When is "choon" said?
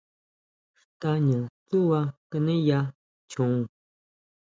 3.31-3.57